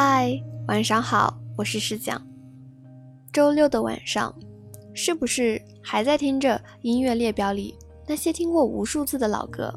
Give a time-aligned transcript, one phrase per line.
[0.00, 2.24] 嗨，晚上好，我是诗讲。
[3.32, 4.32] 周六的晚上，
[4.94, 7.74] 是不是还在听着音乐列表里
[8.06, 9.74] 那些听过无数次的老歌，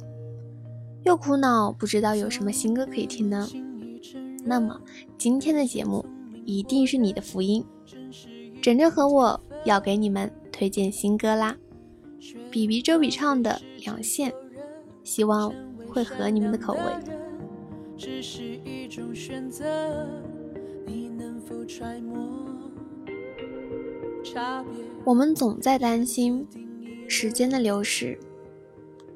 [1.05, 3.49] 又苦恼不知道有什么新歌可以听呢？
[4.45, 4.79] 那么
[5.17, 6.05] 今天的节目
[6.45, 7.65] 一定是你的福音，
[8.61, 11.57] 整整和我要给你们推荐新歌啦。
[12.51, 14.29] 比比周笔畅的《两线》，
[15.03, 15.51] 希望
[15.89, 17.20] 会合你们的口味。
[18.03, 20.09] 只是一种选择，
[20.87, 22.59] 你能否揣摩
[24.23, 24.83] 差别？
[25.05, 26.47] 我们总在担心
[27.07, 28.17] 时间的流逝，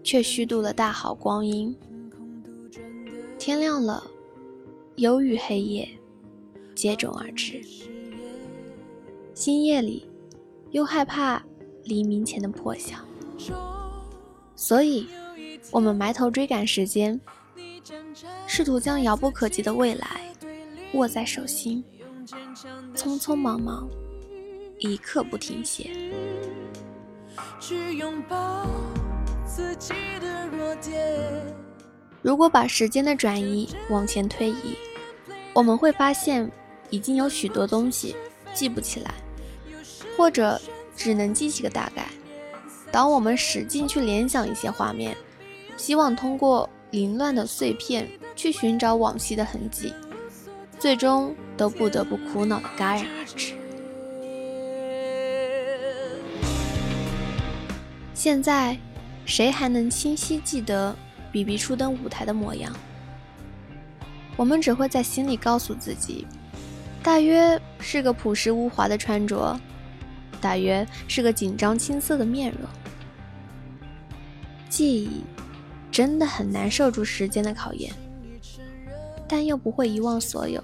[0.03, 1.75] 却虚度了大好光阴。
[3.39, 4.03] 天亮了，
[4.97, 5.89] 忧郁黑夜
[6.75, 7.59] 接踵而至，
[9.33, 10.07] 新夜里
[10.69, 11.43] 又害怕。
[11.85, 12.97] 黎明前的破晓，
[14.55, 15.07] 所以，
[15.71, 17.19] 我们埋头追赶时间，
[18.47, 20.21] 试图将遥不可及的未来
[20.93, 21.83] 握在手心，
[22.95, 23.87] 匆匆忙忙，
[24.79, 25.89] 一刻不停歇。
[32.21, 34.75] 如果把时间的转移往前推移，
[35.53, 36.49] 我们会发现，
[36.89, 38.15] 已经有许多东西
[38.53, 39.13] 记不起来，
[40.17, 40.59] 或者。
[40.97, 42.07] 只能记起个大概。
[42.89, 45.13] 当我们使劲去联想一些画面，
[45.75, 49.93] 希望通过凌乱的碎片去寻找往昔的痕迹，
[50.79, 53.53] 最终都不得不苦恼的戛然而止。
[58.13, 58.77] 现在，
[59.25, 60.95] 谁还能清晰记得
[61.31, 62.73] 比比初登舞台的模样？
[64.37, 66.25] 我们只会在心里告诉自己，
[67.03, 69.59] 大约是个朴实无华的穿着。
[70.41, 72.69] 大约是个紧张青涩的面容。
[74.69, 75.23] 记忆
[75.95, 77.89] 真的很难受住时间的考验，
[79.29, 80.61] 但又不会遗忘所有。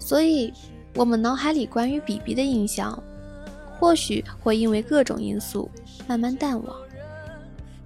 [0.00, 0.52] 所以，
[0.96, 3.00] 我们脑海里关于比比的印象，
[3.78, 5.70] 或许会因为各种因素
[6.08, 6.76] 慢慢淡忘，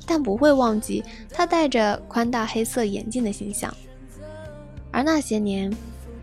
[0.06, 3.70] 但不会忘记他戴着宽大黑色眼镜的形象。
[4.90, 5.70] 而那些年，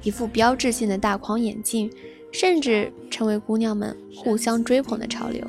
[0.02, 1.92] 一副标志性的大框眼镜。
[2.32, 5.42] 甚至成为姑娘们互相追捧的潮流。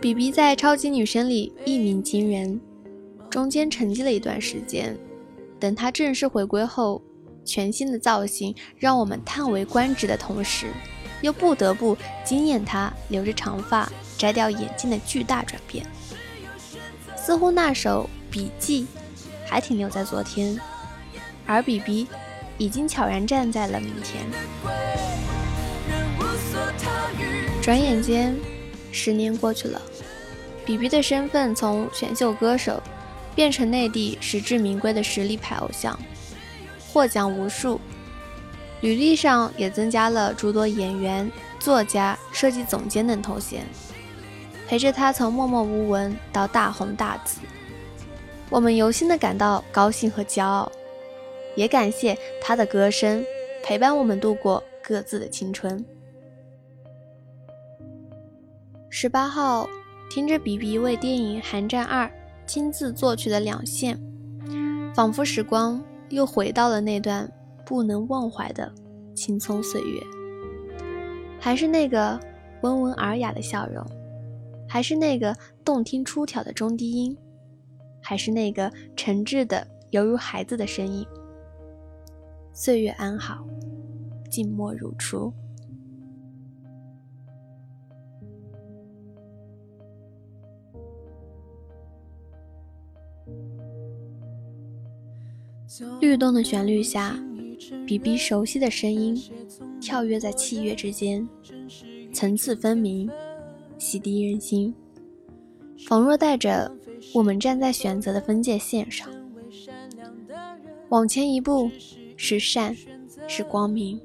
[0.00, 2.60] 比比在超级女声里一鸣惊人，
[3.28, 4.96] 中间沉寂了一段时间。
[5.58, 7.02] 等她正式回归后，
[7.44, 10.68] 全新的造型让我们叹为观止的同时，
[11.20, 15.84] 又不得不惊艳她留着长发、摘掉眼镜的巨大转变。
[17.16, 18.82] 似乎那首《笔记》
[19.48, 20.58] 还停留在昨天。
[21.44, 22.06] 而比比
[22.56, 24.22] 已经悄然站在了明天。
[27.62, 28.36] 转眼间，
[28.98, 29.80] 十年过去了，
[30.66, 32.82] 比比的身份从选秀歌手
[33.36, 35.96] 变成内地实至名归的实力派偶像，
[36.92, 37.80] 获奖无数，
[38.80, 43.64] 履历上也增加了诸多演员、作家、设计总监等头衔，
[44.66, 47.38] 陪着他从默默无闻到大红大紫，
[48.50, 50.70] 我们由心的感到高兴和骄傲。
[51.54, 53.24] 也感谢他的歌声
[53.64, 55.84] 陪伴我们度过各自的青春。
[58.90, 59.68] 十八号，
[60.10, 62.06] 听着比比为电影《寒战二》
[62.46, 64.00] 亲自作曲的两线，
[64.94, 67.30] 仿佛时光又回到了那段
[67.66, 68.72] 不能忘怀的
[69.14, 70.02] 青葱岁月。
[71.38, 72.18] 还是那个
[72.62, 73.84] 温文尔雅的笑容，
[74.66, 77.16] 还是那个动听出挑的中低音，
[78.02, 81.06] 还是那个诚挚的犹如孩子的声音。
[82.54, 83.46] 岁月安好，
[84.30, 85.30] 静默如初。
[96.00, 97.18] 律动的旋律下，
[97.86, 99.20] 比比熟悉的声音
[99.80, 101.26] 跳跃在器乐之间，
[102.12, 103.10] 层次分明，
[103.78, 104.74] 洗涤人心，
[105.86, 106.70] 仿若带着
[107.14, 109.08] 我们站在选择的分界线上，
[110.88, 111.70] 往前一步。
[112.20, 112.76] 是善，
[113.28, 113.96] 是光明；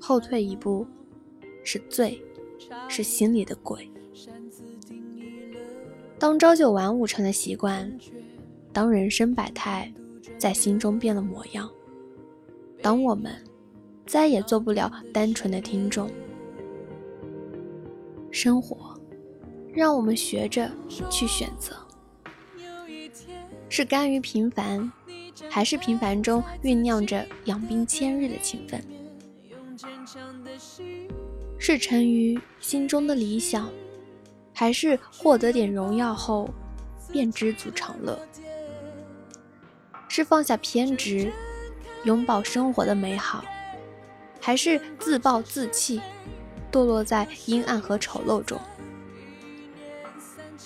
[0.00, 0.86] 后退一步，
[1.62, 2.18] 是罪，
[2.88, 3.86] 是心里的鬼。
[6.18, 7.94] 当朝九晚五成了习惯，
[8.72, 9.92] 当人生百态
[10.38, 11.70] 在心中变了模样，
[12.82, 13.32] 当我们
[14.06, 16.10] 再也做不了单纯的听众，
[18.30, 18.98] 生活
[19.72, 20.70] 让我们学着
[21.10, 21.74] 去选择，
[23.68, 24.90] 是甘于平凡。
[25.50, 28.82] 还是平凡中酝酿着养兵千日的情分，
[31.58, 33.68] 是沉于心中的理想，
[34.54, 36.48] 还是获得点荣耀后
[37.12, 38.18] 便知足常乐？
[40.16, 41.30] 是放下偏执，
[42.04, 43.44] 拥抱生活的美好，
[44.40, 46.00] 还是自暴自弃，
[46.72, 48.58] 堕落在阴暗和丑陋中？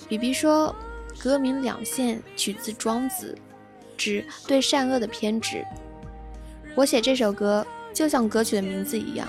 [0.07, 0.73] 比比说，
[1.19, 3.37] 歌名《两线》取自庄子，
[3.97, 5.65] 指对善恶的偏执。
[6.73, 9.27] 我写这首歌，就像歌曲的名字一样，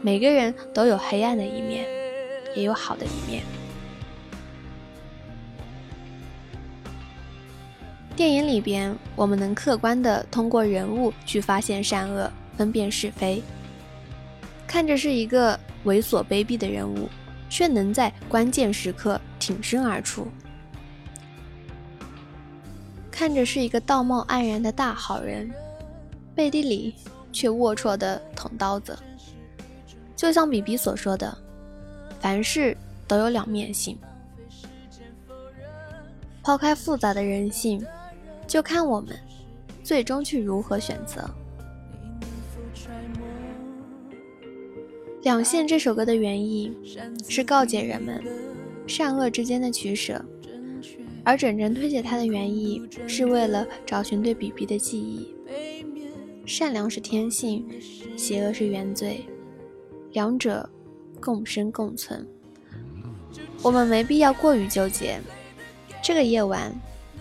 [0.00, 1.86] 每个人都有黑暗的一面，
[2.56, 3.42] 也有好的一面。
[8.18, 13.40] 电影里边，我们能客观的通过人物去发现善恶，分辨是非。
[14.66, 17.08] 看着是一个猥琐卑鄙的人物，
[17.48, 20.24] 却能在关键时刻挺身而出；
[23.08, 25.48] 看着是一个道貌岸然的大好人，
[26.34, 26.96] 背地里
[27.30, 28.98] 却龌龊的捅刀子。
[30.16, 31.38] 就像比比所说的，
[32.18, 32.76] 凡事
[33.06, 33.96] 都有两面性。
[36.42, 37.80] 抛开复杂的人性。
[38.48, 39.14] 就看我们
[39.84, 41.28] 最终去如何选择。
[45.22, 46.74] 两线这首歌的原意
[47.28, 48.22] 是告诫人们
[48.86, 50.24] 善恶之间的取舍，
[51.22, 55.34] 而整整推解它的原意是为了找寻对比比的记忆。
[56.46, 57.68] 善良是天性，
[58.16, 59.26] 邪恶是原罪，
[60.12, 60.66] 两者
[61.20, 62.26] 共生共存。
[63.62, 65.20] 我们没必要过于纠结。
[66.02, 66.72] 这个夜晚。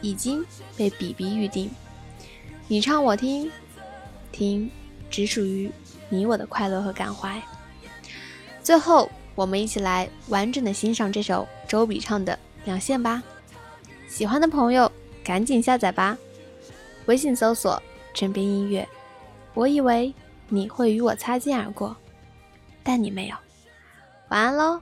[0.02, 0.46] 已经
[0.76, 1.70] 被比比预定，
[2.68, 3.52] 你唱我听，
[4.32, 4.70] 听
[5.10, 5.72] 只属于
[6.10, 7.42] 你我的快乐和感怀。
[8.64, 12.34] 最后，我们一起来完整的欣赏这首周笔畅的
[12.66, 13.24] 《两线》吧。
[14.08, 14.92] 喜欢的朋友
[15.24, 16.18] 赶紧下载吧，
[17.06, 17.82] 微信搜索
[18.14, 18.88] “枕边音乐”。
[19.54, 20.14] 我以为
[20.50, 21.96] 你会与我擦肩而过，
[22.84, 23.36] 但你没有。
[24.30, 24.82] 晚安喽。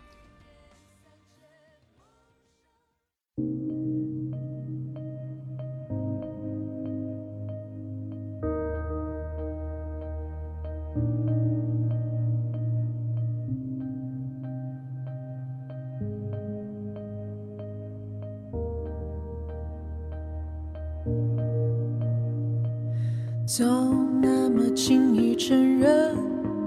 [23.46, 26.18] 总那么轻易承认，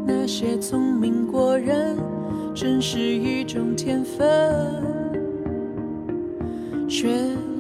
[0.07, 1.97] 那些聪明过人，
[2.55, 4.25] 真是一种天分，
[6.89, 7.09] 却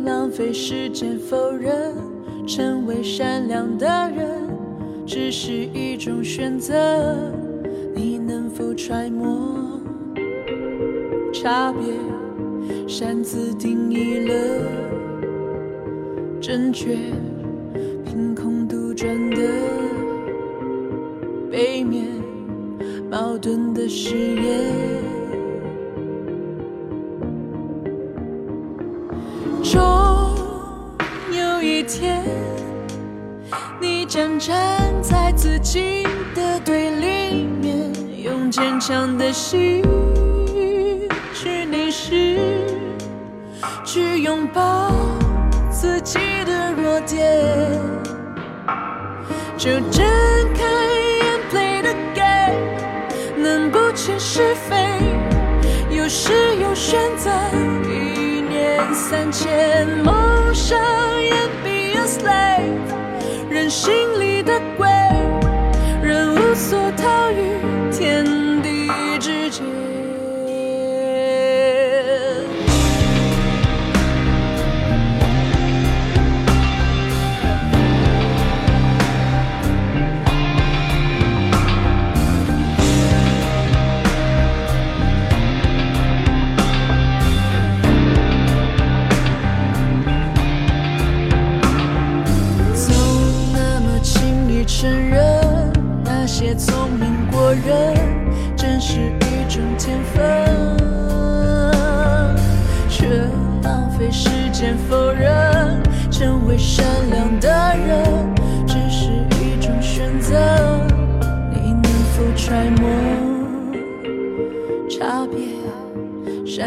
[0.05, 1.97] 浪费时间否认，
[2.47, 4.29] 成为善良的人，
[5.05, 6.73] 只是一种选择。
[7.97, 9.81] 你能否揣摩
[11.33, 11.93] 差别，
[12.87, 14.35] 擅自定义了
[16.41, 16.97] 正确？
[18.99, 19.37] 转的
[21.53, 22.05] 背面，
[23.09, 24.75] 矛盾的誓言。
[29.63, 29.81] 终
[31.31, 32.25] 有一天，
[33.81, 36.03] 你将站在自己
[36.35, 37.93] 的对立面，
[38.25, 39.81] 用坚强的心
[41.33, 42.37] 去凝视，
[43.85, 44.91] 去拥抱
[45.71, 48.08] 自己的弱点。
[49.69, 50.03] 就睁
[50.55, 52.57] 开眼，play the game，
[53.37, 54.75] 能不清是非，
[55.95, 57.31] 有时有选择，
[57.87, 60.79] 一念三千，梦想
[61.21, 61.33] 也
[61.63, 64.28] be a slave，人心里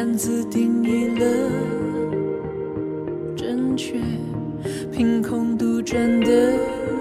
[0.01, 1.25] 擅自定义了
[3.37, 4.01] 正确，
[4.91, 7.00] 凭空杜撰的。